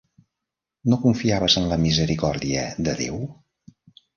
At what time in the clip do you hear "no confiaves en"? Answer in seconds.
0.93-1.69